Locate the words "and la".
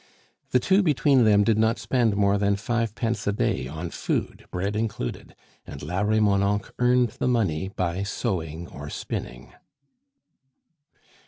5.63-6.01